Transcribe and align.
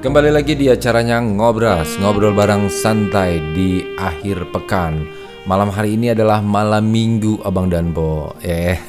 Kembali 0.00 0.32
lagi 0.32 0.56
di 0.56 0.64
acaranya 0.64 1.20
Ngobras, 1.20 2.00
ngobrol 2.00 2.32
bareng 2.32 2.72
santai 2.72 3.36
di 3.52 3.84
akhir 4.00 4.48
pekan. 4.48 5.04
Malam 5.44 5.68
hari 5.68 6.00
ini 6.00 6.16
adalah 6.16 6.40
malam 6.40 6.88
minggu 6.88 7.44
Abang 7.44 7.68
dan 7.68 7.92
Bo. 7.92 8.32
Eh. 8.40 8.80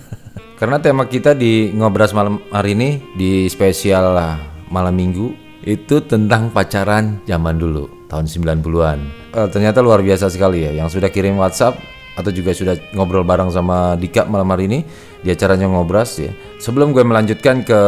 Karena 0.58 0.80
tema 0.80 1.04
kita 1.04 1.36
di 1.36 1.68
Ngobras 1.76 2.16
malam 2.16 2.40
hari 2.48 2.72
ini 2.72 2.96
di 3.12 3.44
spesial 3.52 4.16
lah 4.16 4.40
malam 4.72 4.96
minggu 4.96 5.36
itu 5.68 6.00
tentang 6.08 6.48
pacaran 6.48 7.20
zaman 7.28 7.60
dulu 7.60 8.08
tahun 8.08 8.24
90-an. 8.24 8.98
Eh, 9.36 9.48
ternyata 9.52 9.84
luar 9.84 10.00
biasa 10.00 10.32
sekali 10.32 10.64
ya 10.64 10.72
yang 10.72 10.88
sudah 10.88 11.12
kirim 11.12 11.36
WhatsApp 11.36 11.76
atau 12.18 12.34
juga 12.34 12.50
sudah 12.50 12.74
ngobrol 12.98 13.22
bareng 13.22 13.54
sama 13.54 13.94
Dika 13.94 14.26
malam 14.26 14.50
hari 14.50 14.66
ini 14.66 14.82
di 15.22 15.30
acaranya 15.30 15.70
Ngobras 15.70 16.18
ya. 16.18 16.34
Sebelum 16.58 16.90
gue 16.90 17.06
melanjutkan 17.06 17.62
ke 17.62 17.80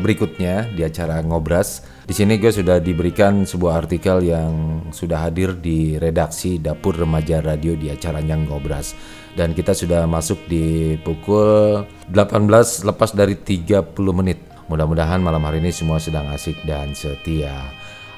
berikutnya 0.00 0.72
di 0.72 0.80
acara 0.88 1.20
Ngobras, 1.20 1.84
di 2.08 2.16
sini 2.16 2.40
gue 2.40 2.48
sudah 2.48 2.80
diberikan 2.80 3.44
sebuah 3.44 3.84
artikel 3.84 4.24
yang 4.24 4.80
sudah 4.88 5.28
hadir 5.28 5.52
di 5.60 6.00
redaksi 6.00 6.56
Dapur 6.56 6.96
Remaja 6.96 7.44
Radio 7.44 7.76
di 7.76 7.92
acaranya 7.92 8.40
Ngobras. 8.40 8.96
Dan 9.36 9.52
kita 9.52 9.76
sudah 9.76 10.08
masuk 10.08 10.48
di 10.48 10.96
pukul 11.04 11.84
18 12.08 12.88
lepas 12.88 13.12
dari 13.12 13.36
30 13.36 13.92
menit. 14.16 14.40
Mudah-mudahan 14.72 15.20
malam 15.20 15.44
hari 15.44 15.60
ini 15.60 15.68
semua 15.68 16.00
sedang 16.00 16.32
asik 16.32 16.64
dan 16.64 16.96
setia. 16.96 17.52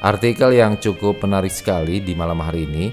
Artikel 0.01 0.57
yang 0.57 0.81
cukup 0.81 1.21
menarik 1.21 1.53
sekali 1.53 2.01
di 2.01 2.17
malam 2.17 2.41
hari 2.41 2.65
ini 2.65 2.89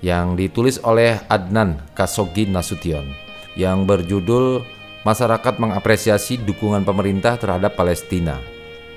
yang 0.00 0.36
ditulis 0.36 0.80
oleh 0.84 1.20
Adnan 1.28 1.80
Kasogi 1.92 2.48
Nasution 2.48 3.04
yang 3.56 3.84
berjudul 3.84 4.64
Masyarakat 5.00 5.56
mengapresiasi 5.56 6.44
dukungan 6.44 6.84
pemerintah 6.84 7.40
terhadap 7.40 7.72
Palestina. 7.72 8.36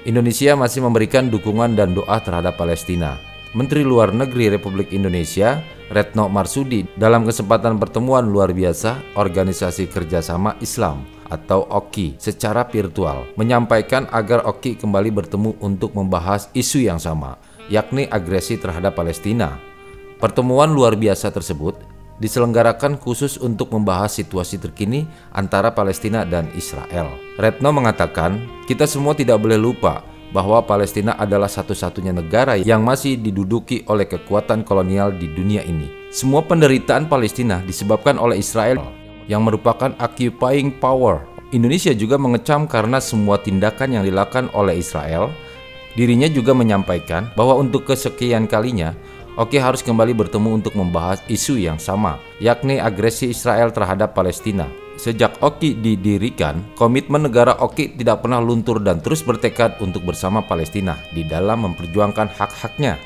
Indonesia 0.03 0.51
masih 0.51 0.83
memberikan 0.83 1.31
dukungan 1.31 1.79
dan 1.79 1.95
doa 1.95 2.19
terhadap 2.19 2.59
Palestina. 2.59 3.15
Menteri 3.55 3.87
Luar 3.87 4.11
Negeri 4.11 4.51
Republik 4.51 4.91
Indonesia, 4.91 5.63
Retno 5.87 6.27
Marsudi, 6.27 6.83
dalam 6.99 7.23
kesempatan 7.23 7.79
pertemuan 7.79 8.27
luar 8.27 8.51
biasa 8.51 9.15
Organisasi 9.15 9.87
Kerjasama 9.87 10.59
Islam 10.59 11.07
atau 11.31 11.63
OKI 11.71 12.19
secara 12.19 12.67
virtual, 12.67 13.23
menyampaikan 13.39 14.03
agar 14.11 14.43
OKI 14.43 14.83
kembali 14.83 15.07
bertemu 15.07 15.55
untuk 15.63 15.95
membahas 15.95 16.51
isu 16.51 16.83
yang 16.83 16.99
sama, 16.99 17.39
yakni 17.71 18.11
agresi 18.11 18.59
terhadap 18.59 18.99
Palestina 18.99 19.72
Pertemuan 20.23 20.71
luar 20.71 20.95
biasa 20.95 21.35
tersebut 21.35 21.75
diselenggarakan 22.23 22.95
khusus 22.95 23.35
untuk 23.35 23.75
membahas 23.75 24.15
situasi 24.15 24.55
terkini 24.55 25.03
antara 25.35 25.75
Palestina 25.75 26.23
dan 26.23 26.47
Israel. 26.55 27.11
Retno 27.35 27.75
mengatakan, 27.75 28.39
kita 28.63 28.87
semua 28.87 29.19
tidak 29.19 29.43
boleh 29.43 29.59
lupa 29.59 29.99
bahwa 30.31 30.63
Palestina 30.63 31.19
adalah 31.19 31.51
satu-satunya 31.51 32.15
negara 32.15 32.55
yang 32.55 32.87
masih 32.87 33.19
diduduki 33.19 33.83
oleh 33.91 34.07
kekuatan 34.07 34.63
kolonial 34.63 35.11
di 35.11 35.27
dunia 35.27 35.59
ini. 35.67 35.91
Semua 36.07 36.39
penderitaan 36.39 37.11
Palestina 37.11 37.59
disebabkan 37.59 38.15
oleh 38.15 38.39
Israel 38.39 38.79
yang 39.27 39.43
merupakan 39.43 39.91
occupying 39.99 40.71
power. 40.79 41.27
Indonesia 41.51 41.91
juga 41.91 42.15
mengecam 42.15 42.63
karena 42.63 43.03
semua 43.03 43.43
tindakan 43.43 43.99
yang 43.99 44.07
dilakukan 44.07 44.47
oleh 44.55 44.79
Israel. 44.79 45.35
Dirinya 45.99 46.31
juga 46.31 46.55
menyampaikan 46.55 47.27
bahwa 47.35 47.59
untuk 47.59 47.91
kesekian 47.91 48.47
kalinya 48.47 48.95
Oki 49.33 49.57
harus 49.57 49.81
kembali 49.81 50.13
bertemu 50.13 50.61
untuk 50.61 50.77
membahas 50.77 51.19
isu 51.25 51.57
yang 51.57 51.81
sama, 51.81 52.21
yakni 52.37 52.77
agresi 52.77 53.33
Israel 53.33 53.73
terhadap 53.73 54.13
Palestina. 54.13 54.69
Sejak 54.93 55.41
Oki 55.41 55.73
didirikan, 55.73 56.61
komitmen 56.77 57.25
negara 57.25 57.57
Oki 57.57 57.97
tidak 57.97 58.21
pernah 58.21 58.37
luntur 58.37 58.77
dan 58.77 59.01
terus 59.01 59.25
bertekad 59.25 59.81
untuk 59.81 60.05
bersama 60.05 60.45
Palestina 60.45 61.01
di 61.09 61.25
dalam 61.25 61.65
memperjuangkan 61.65 62.29
hak-haknya. 62.29 63.01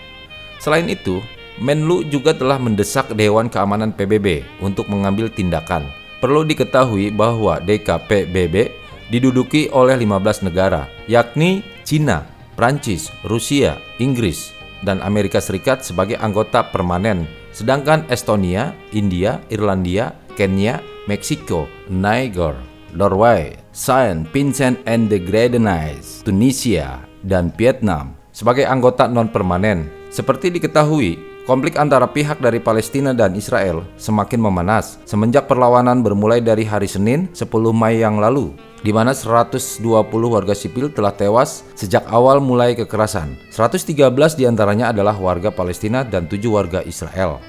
Selain 0.60 0.92
itu, 0.92 1.24
Menlu 1.58 2.06
juga 2.06 2.38
telah 2.38 2.62
mendesak 2.62 3.18
Dewan 3.18 3.50
Keamanan 3.50 3.90
PBB 3.90 4.46
untuk 4.62 4.86
mengambil 4.94 5.26
tindakan. 5.34 5.90
Perlu 6.22 6.46
diketahui 6.46 7.10
bahwa 7.10 7.58
DKPBB 7.58 8.70
diduduki 9.10 9.66
oleh 9.74 9.98
15 9.98 10.46
negara, 10.46 10.86
yakni 11.10 11.66
Cina, 11.82 12.30
Prancis, 12.54 13.10
Rusia, 13.26 13.82
Inggris, 13.98 14.54
dan 14.86 15.02
Amerika 15.02 15.42
Serikat 15.42 15.82
sebagai 15.82 16.20
anggota 16.20 16.66
permanen, 16.70 17.26
sedangkan 17.56 18.06
Estonia, 18.12 18.76
India, 18.94 19.42
Irlandia, 19.50 20.14
Kenya, 20.38 20.84
Meksiko, 21.10 21.66
Niger, 21.90 22.54
Norway, 22.94 23.58
Saint 23.74 24.30
Vincent 24.30 24.78
and 24.86 25.10
the 25.10 25.18
Grenadines, 25.18 26.22
Tunisia, 26.26 27.02
dan 27.26 27.50
Vietnam 27.58 28.18
sebagai 28.38 28.70
anggota 28.70 29.10
non-permanen. 29.10 29.90
Seperti 30.14 30.54
diketahui, 30.54 31.37
konflik 31.48 31.80
antara 31.80 32.04
pihak 32.12 32.44
dari 32.44 32.60
Palestina 32.60 33.16
dan 33.16 33.32
Israel 33.32 33.88
semakin 33.96 34.44
memanas 34.44 35.00
semenjak 35.08 35.48
perlawanan 35.48 36.04
bermulai 36.04 36.44
dari 36.44 36.68
hari 36.68 36.92
Senin 36.92 37.32
10 37.32 37.48
Mei 37.72 38.04
yang 38.04 38.20
lalu 38.20 38.52
di 38.84 38.92
mana 38.92 39.16
120 39.16 39.82
warga 40.28 40.52
sipil 40.54 40.92
telah 40.92 41.16
tewas 41.16 41.64
sejak 41.74 42.06
awal 42.12 42.44
mulai 42.44 42.76
kekerasan. 42.78 43.40
113 43.50 44.38
di 44.38 44.44
antaranya 44.46 44.92
adalah 44.94 45.16
warga 45.18 45.50
Palestina 45.50 46.06
dan 46.06 46.30
7 46.30 46.46
warga 46.52 46.84
Israel. 46.86 47.42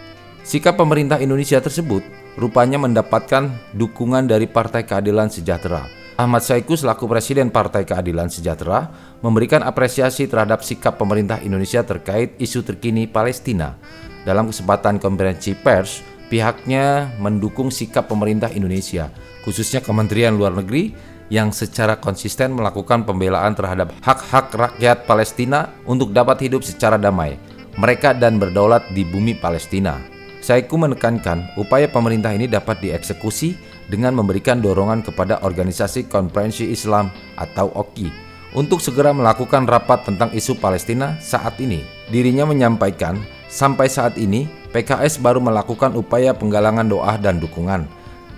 Sikap 0.47 0.81
pemerintah 0.81 1.21
Indonesia 1.21 1.61
tersebut 1.61 2.01
rupanya 2.41 2.81
mendapatkan 2.81 3.51
dukungan 3.77 4.31
dari 4.31 4.49
Partai 4.49 4.87
Keadilan 4.87 5.29
Sejahtera. 5.29 5.98
Ahmad 6.19 6.43
Saiku 6.43 6.75
selaku 6.75 7.07
Presiden 7.07 7.47
Partai 7.47 7.87
Keadilan 7.87 8.27
Sejahtera 8.27 8.91
memberikan 9.23 9.63
apresiasi 9.63 10.27
terhadap 10.27 10.67
sikap 10.67 10.99
pemerintah 10.99 11.39
Indonesia 11.39 11.87
terkait 11.87 12.35
isu 12.43 12.67
terkini 12.67 13.07
Palestina. 13.07 13.79
Dalam 14.27 14.51
kesempatan 14.51 14.99
konferensi 14.99 15.55
pers, 15.55 16.03
pihaknya 16.27 17.15
mendukung 17.23 17.71
sikap 17.71 18.11
pemerintah 18.11 18.51
Indonesia, 18.51 19.15
khususnya 19.47 19.79
Kementerian 19.79 20.35
Luar 20.35 20.59
Negeri 20.59 20.91
yang 21.31 21.55
secara 21.55 21.95
konsisten 22.03 22.51
melakukan 22.51 23.07
pembelaan 23.07 23.55
terhadap 23.55 23.95
hak-hak 24.03 24.51
rakyat 24.51 25.07
Palestina 25.07 25.71
untuk 25.87 26.11
dapat 26.11 26.43
hidup 26.43 26.67
secara 26.67 26.99
damai, 26.99 27.39
mereka 27.79 28.11
dan 28.11 28.43
berdaulat 28.43 28.91
di 28.91 29.07
bumi 29.07 29.39
Palestina. 29.39 29.95
Saiku 30.43 30.83
menekankan 30.83 31.55
upaya 31.55 31.87
pemerintah 31.87 32.35
ini 32.35 32.51
dapat 32.51 32.83
dieksekusi 32.83 33.78
dengan 33.89 34.15
memberikan 34.15 34.61
dorongan 34.61 35.03
kepada 35.03 35.41
Organisasi 35.43 36.07
Konferensi 36.07 36.69
Islam 36.69 37.09
atau 37.41 37.73
OKI 37.73 38.29
untuk 38.57 38.81
segera 38.81 39.13
melakukan 39.13 39.69
rapat 39.69 40.09
tentang 40.09 40.33
isu 40.33 40.57
Palestina 40.57 41.17
saat 41.21 41.61
ini. 41.61 41.85
Dirinya 42.09 42.49
menyampaikan, 42.49 43.21
sampai 43.49 43.89
saat 43.89 44.17
ini 44.17 44.49
PKS 44.73 45.21
baru 45.21 45.41
melakukan 45.41 45.97
upaya 45.97 46.33
penggalangan 46.33 46.89
doa 46.89 47.17
dan 47.21 47.41
dukungan. 47.41 47.85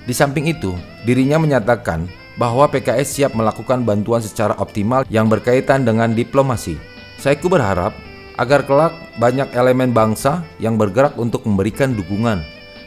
Di 0.07 0.15
samping 0.17 0.51
itu, 0.51 0.75
dirinya 1.07 1.39
menyatakan 1.39 2.07
bahwa 2.39 2.67
PKS 2.71 3.21
siap 3.21 3.33
melakukan 3.37 3.85
bantuan 3.85 4.23
secara 4.25 4.57
optimal 4.59 5.05
yang 5.13 5.29
berkaitan 5.29 5.85
dengan 5.85 6.15
diplomasi. 6.17 6.81
Saiku 7.21 7.53
berharap 7.53 7.93
agar 8.41 8.65
kelak 8.65 8.97
banyak 9.21 9.53
elemen 9.53 9.93
bangsa 9.93 10.41
yang 10.57 10.81
bergerak 10.81 11.21
untuk 11.21 11.45
memberikan 11.45 11.93
dukungan, 11.93 12.41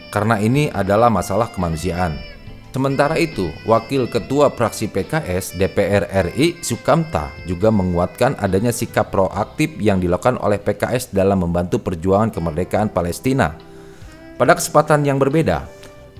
karena 0.09 0.41
ini 0.41 0.73
adalah 0.73 1.13
masalah 1.13 1.53
kemanusiaan. 1.53 2.32
Sementara 2.73 3.21
itu, 3.21 3.53
Wakil 3.69 4.09
Ketua 4.09 4.49
Praksi 4.49 4.89
PKS 4.89 5.53
DPR 5.61 6.09
RI 6.25 6.57
Sukamta 6.65 7.29
juga 7.45 7.69
menguatkan 7.69 8.33
adanya 8.41 8.73
sikap 8.73 9.13
proaktif 9.13 9.77
yang 9.77 10.01
dilakukan 10.01 10.41
oleh 10.41 10.57
PKS 10.57 11.13
dalam 11.13 11.45
membantu 11.45 11.77
perjuangan 11.77 12.33
kemerdekaan 12.33 12.89
Palestina. 12.89 13.53
Pada 14.41 14.57
kesempatan 14.57 15.05
yang 15.05 15.21
berbeda, 15.21 15.69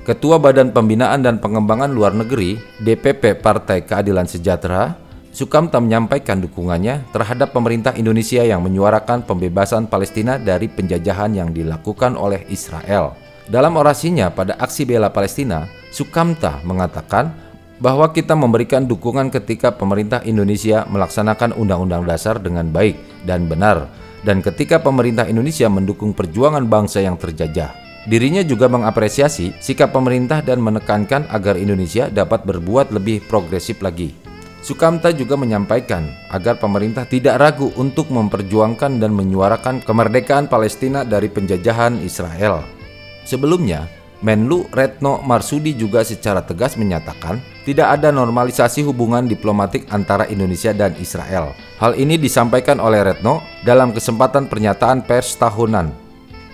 Ketua 0.05 0.37
Badan 0.37 0.69
Pembinaan 0.69 1.25
dan 1.25 1.41
Pengembangan 1.41 1.89
Luar 1.89 2.13
Negeri 2.13 2.61
DPP 2.85 3.41
Partai 3.41 3.81
Keadilan 3.81 4.29
Sejahtera, 4.29 4.93
Sukamta 5.33 5.81
menyampaikan 5.81 6.37
dukungannya 6.37 7.09
terhadap 7.09 7.49
pemerintah 7.57 7.97
Indonesia 7.97 8.45
yang 8.45 8.61
menyuarakan 8.61 9.25
pembebasan 9.25 9.89
Palestina 9.89 10.37
dari 10.37 10.69
penjajahan 10.69 11.33
yang 11.33 11.49
dilakukan 11.49 12.13
oleh 12.13 12.45
Israel. 12.53 13.22
Dalam 13.43 13.75
orasinya 13.75 14.31
pada 14.31 14.55
aksi 14.55 14.87
bela 14.87 15.11
Palestina, 15.11 15.67
Sukamta 15.91 16.63
mengatakan 16.63 17.35
bahwa 17.83 18.07
kita 18.15 18.39
memberikan 18.39 18.87
dukungan 18.87 19.27
ketika 19.27 19.75
pemerintah 19.75 20.23
Indonesia 20.23 20.87
melaksanakan 20.87 21.51
undang-undang 21.59 22.07
dasar 22.07 22.39
dengan 22.39 22.71
baik 22.71 22.95
dan 23.27 23.51
benar 23.51 23.91
dan 24.23 24.39
ketika 24.39 24.79
pemerintah 24.79 25.27
Indonesia 25.27 25.67
mendukung 25.67 26.15
perjuangan 26.15 26.63
bangsa 26.63 27.03
yang 27.03 27.19
terjajah. 27.19 27.75
Dirinya 28.07 28.43
juga 28.43 28.67
mengapresiasi 28.67 29.59
sikap 29.59 29.91
pemerintah 29.95 30.43
dan 30.43 30.59
menekankan 30.59 31.27
agar 31.31 31.59
Indonesia 31.59 32.07
dapat 32.11 32.43
berbuat 32.47 32.91
lebih 32.95 33.23
progresif 33.27 33.79
lagi. 33.79 34.15
Sukamta 34.63 35.11
juga 35.11 35.35
menyampaikan 35.35 36.07
agar 36.31 36.55
pemerintah 36.55 37.03
tidak 37.03 37.35
ragu 37.35 37.71
untuk 37.75 38.07
memperjuangkan 38.07 38.99
dan 39.03 39.11
menyuarakan 39.11 39.83
kemerdekaan 39.83 40.47
Palestina 40.47 41.03
dari 41.03 41.27
penjajahan 41.27 41.99
Israel. 41.99 42.82
Sebelumnya, 43.23 43.87
Menlu 44.23 44.71
Retno 44.71 45.19
Marsudi 45.19 45.75
juga 45.75 45.99
secara 46.07 46.39
tegas 46.39 46.79
menyatakan 46.79 47.43
tidak 47.67 47.99
ada 47.99 48.07
normalisasi 48.07 48.79
hubungan 48.87 49.27
diplomatik 49.27 49.83
antara 49.91 50.23
Indonesia 50.31 50.71
dan 50.71 50.95
Israel. 50.95 51.51
Hal 51.75 51.99
ini 51.99 52.15
disampaikan 52.15 52.79
oleh 52.79 53.03
Retno 53.03 53.43
dalam 53.67 53.91
kesempatan 53.91 54.47
pernyataan 54.47 55.03
pers 55.03 55.35
tahunan. 55.35 55.91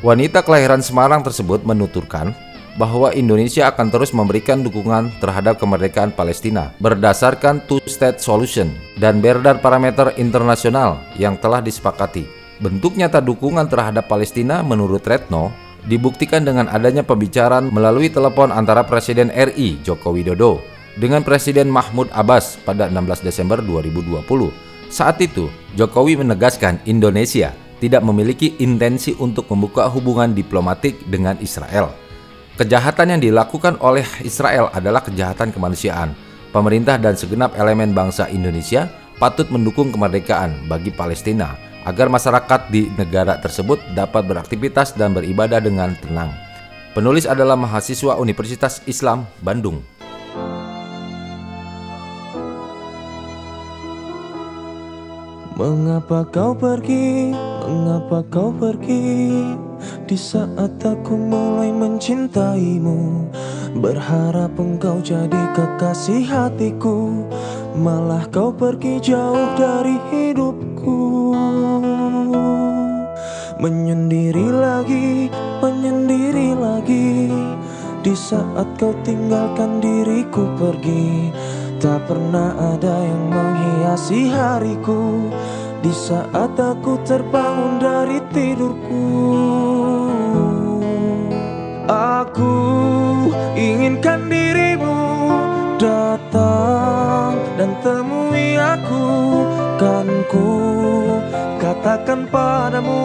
Wanita 0.02 0.42
kelahiran 0.42 0.82
Semarang 0.82 1.22
tersebut 1.22 1.62
menuturkan 1.62 2.34
bahwa 2.74 3.14
Indonesia 3.14 3.70
akan 3.70 3.94
terus 3.94 4.18
memberikan 4.18 4.66
dukungan 4.66 5.14
terhadap 5.22 5.62
kemerdekaan 5.62 6.10
Palestina 6.10 6.74
berdasarkan 6.82 7.62
two-state 7.70 8.18
solution 8.18 8.74
dan 8.98 9.22
beredar 9.22 9.62
parameter 9.62 10.18
internasional 10.18 10.98
yang 11.22 11.38
telah 11.38 11.62
disepakati. 11.62 12.26
Bentuk 12.58 12.98
nyata 12.98 13.22
dukungan 13.22 13.70
terhadap 13.70 14.10
Palestina 14.10 14.66
menurut 14.66 15.06
Retno 15.06 15.69
dibuktikan 15.90 16.46
dengan 16.46 16.70
adanya 16.70 17.02
pembicaraan 17.02 17.74
melalui 17.74 18.14
telepon 18.14 18.54
antara 18.54 18.86
Presiden 18.86 19.34
RI 19.34 19.82
Joko 19.82 20.14
Widodo 20.14 20.62
dengan 21.02 21.26
Presiden 21.26 21.74
Mahmud 21.74 22.14
Abbas 22.14 22.62
pada 22.62 22.86
16 22.88 23.26
Desember 23.26 23.58
2020. 23.66 24.22
Saat 24.94 25.18
itu, 25.26 25.50
Jokowi 25.74 26.22
menegaskan 26.22 26.86
Indonesia 26.86 27.50
tidak 27.82 28.06
memiliki 28.06 28.54
intensi 28.62 29.18
untuk 29.18 29.50
membuka 29.50 29.90
hubungan 29.90 30.38
diplomatik 30.38 31.10
dengan 31.10 31.38
Israel 31.42 32.10
Kejahatan 32.60 33.16
yang 33.16 33.22
dilakukan 33.24 33.80
oleh 33.80 34.04
Israel 34.20 34.68
adalah 34.76 35.00
kejahatan 35.00 35.56
kemanusiaan. 35.56 36.12
Pemerintah 36.52 37.00
dan 37.00 37.16
segenap 37.16 37.56
elemen 37.56 37.96
bangsa 37.96 38.28
Indonesia 38.28 38.92
patut 39.16 39.48
mendukung 39.48 39.96
kemerdekaan 39.96 40.68
bagi 40.68 40.92
Palestina 40.92 41.56
agar 41.88 42.12
masyarakat 42.12 42.72
di 42.72 42.92
negara 42.96 43.40
tersebut 43.40 43.80
dapat 43.96 44.28
beraktivitas 44.28 44.96
dan 44.98 45.16
beribadah 45.16 45.64
dengan 45.64 45.96
tenang. 46.00 46.32
Penulis 46.92 47.30
adalah 47.30 47.56
mahasiswa 47.56 48.18
Universitas 48.18 48.82
Islam 48.90 49.30
Bandung. 49.40 49.80
Mengapa 55.60 56.24
kau 56.32 56.56
pergi? 56.56 57.36
Mengapa 57.68 58.24
kau 58.32 58.56
pergi? 58.56 59.44
Di 60.08 60.18
saat 60.18 60.82
aku 60.82 61.14
mulai 61.16 61.70
mencintaimu 61.70 63.30
Berharap 63.80 64.58
engkau 64.58 65.00
jadi 65.00 65.54
kekasih 65.56 66.26
hatiku 66.26 67.28
Malah 67.78 68.26
kau 68.34 68.50
pergi 68.52 68.98
jauh 69.00 69.48
dari 69.56 69.96
hidupku 70.12 71.29
Menyendiri 73.60 74.56
lagi, 74.56 75.28
menyendiri 75.60 76.56
lagi. 76.56 77.28
Di 78.00 78.16
saat 78.16 78.80
kau 78.80 78.96
tinggalkan 79.04 79.84
diriku 79.84 80.48
pergi 80.56 81.28
Tak 81.84 82.08
pernah 82.08 82.56
ada 82.56 82.96
yang 83.04 83.28
menghiasi 83.28 84.32
hariku. 84.32 85.28
Di 85.84 85.92
saat 85.92 86.56
aku 86.56 87.04
terbangun 87.04 87.84
dari 87.84 88.24
tidurku 88.32 89.12
Aku 91.92 92.56
inginkan 93.60 94.32
dirimu 94.32 95.00
datang 95.76 97.36
dan 97.60 97.76
temui 97.84 98.56
aku. 98.56 99.08
Kan 99.76 100.08
ku 100.32 100.79
katakan 101.80 102.28
padamu 102.28 103.00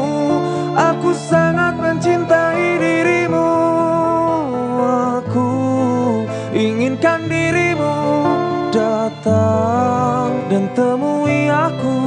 Aku 0.75 1.15
sangat 1.15 1.79
mencintai 1.79 2.83
dirimu. 2.83 3.51
Aku 5.23 5.51
inginkan 6.51 7.31
dirimu 7.31 7.95
datang 8.75 10.35
dan 10.51 10.67
temui 10.75 11.47
aku. 11.47 11.99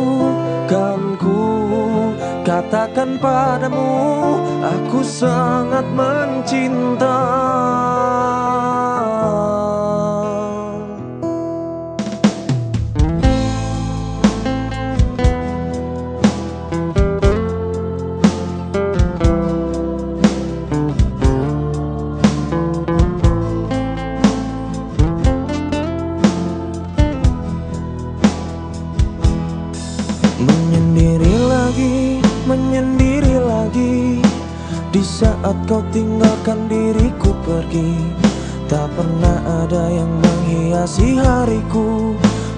Kan 0.68 1.16
ku 1.16 1.40
katakan 2.44 3.16
padamu 3.16 3.88
Aku 4.60 5.00
sangat 5.00 5.88
mencinta 5.96 7.24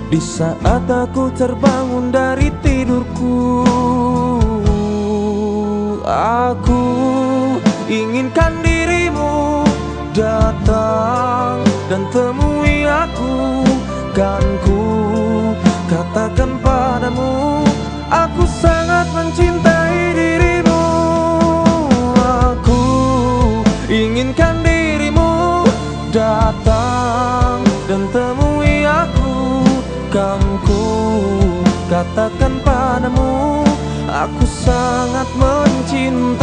Di 0.09 0.17
saat 0.17 0.89
aku 0.89 1.29
terbangun 1.37 2.09
dari 2.09 2.49
tidurku 2.65 3.61
Aku 6.49 6.81
inginkan 7.85 8.57
dirimu 8.65 9.61
datang 10.17 11.61
dan 11.93 12.01
temui 12.09 12.89
aku. 12.89 13.61
Kan 14.17 14.41
ku 14.65 14.81
katakan 15.85 16.57
padamu 16.65 17.61
Aku 18.09 18.49
sangat 18.49 19.05
mencintai 19.13 19.78
katakan 31.99 32.63
padamu 32.63 33.59
Aku 34.07 34.43
sangat 34.47 35.27
mencinta 35.35 36.38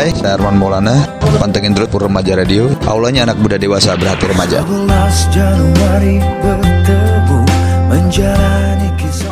Hai, 0.00 0.16
saya 0.16 0.40
Arman 0.40 0.56
Maulana. 0.56 1.04
Pantengin 1.36 1.76
terus 1.76 1.92
Pur 1.92 2.08
Remaja 2.08 2.32
Radio. 2.32 2.72
Aulanya 2.88 3.28
anak 3.28 3.36
muda 3.36 3.60
dewasa 3.60 4.00
berhati 4.00 4.32
remaja. 4.32 4.64
11 4.64 4.88
Januari 5.28 6.16
bertemu 6.40 7.40
menjalani 7.84 8.88
kisah 8.96 9.29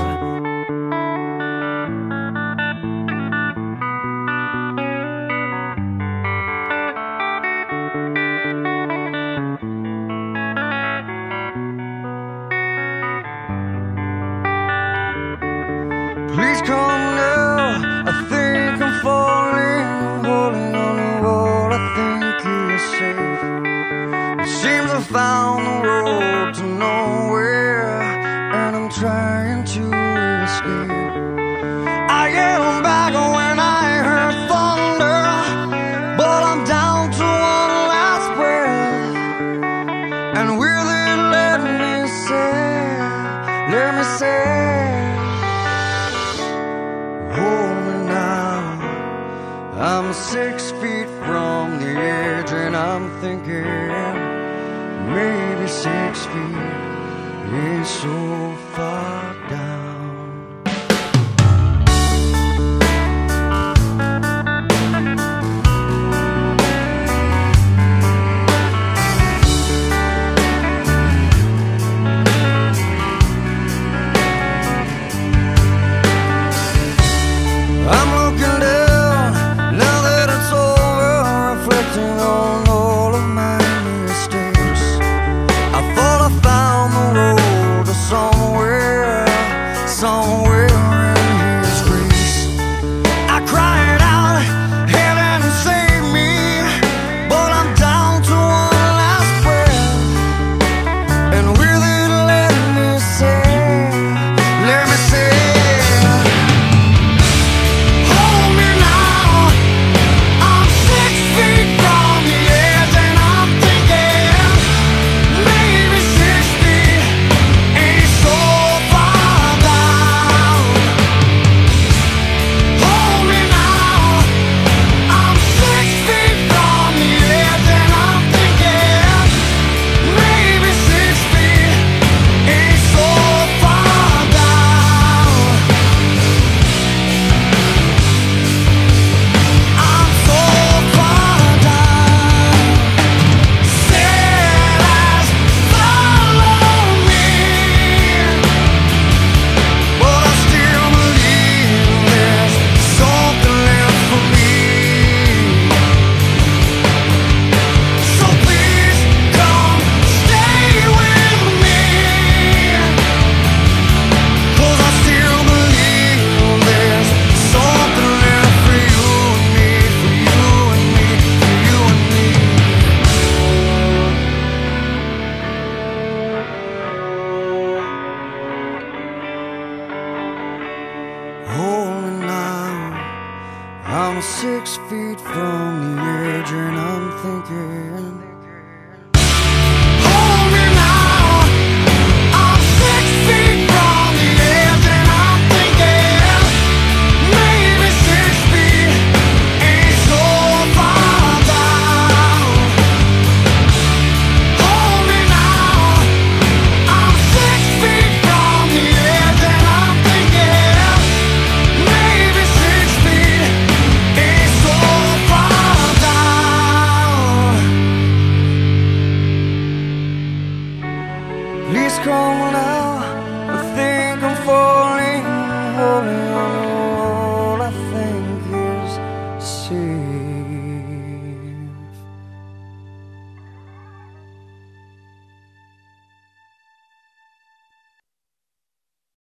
next 56.09 56.27
year 56.31 57.81
is 57.81 57.89
so 57.89 58.48